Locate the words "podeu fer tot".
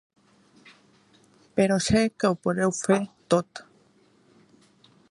2.49-3.63